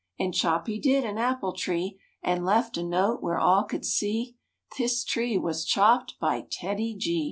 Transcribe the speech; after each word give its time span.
And 0.17 0.33
chop 0.33 0.65
he 0.65 0.79
did 0.79 1.03
an 1.03 1.19
apple 1.19 1.53
tree 1.53 1.99
And 2.23 2.43
left 2.43 2.75
a 2.75 2.81
note 2.81 3.21
where 3.21 3.37
all 3.37 3.63
could 3.65 3.85
see, 3.85 4.35
"This 4.75 5.03
tree 5.03 5.37
was 5.37 5.63
chopped 5.63 6.15
by 6.19 6.47
TEDDY 6.49 6.95
G." 6.95 7.19